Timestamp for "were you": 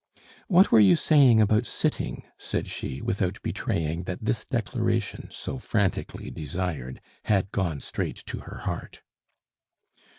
0.71-0.95